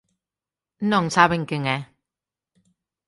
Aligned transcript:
Non 0.91 1.03
saben 1.17 1.41
quen 1.49 1.63
é. 1.77 1.79